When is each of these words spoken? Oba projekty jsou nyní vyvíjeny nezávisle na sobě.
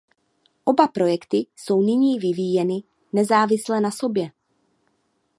Oba 0.63 0.87
projekty 0.87 1.45
jsou 1.55 1.81
nyní 1.81 2.19
vyvíjeny 2.19 2.83
nezávisle 3.13 3.81
na 3.81 3.91
sobě. 3.91 4.31